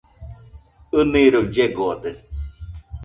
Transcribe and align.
ɨniroi 0.99 1.47
llegode. 1.53 2.11